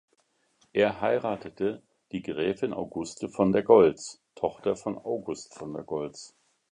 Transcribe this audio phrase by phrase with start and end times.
[0.73, 6.35] Er heiratete die Gräfin Auguste von der Goltz, Tochter von August von der Goltz.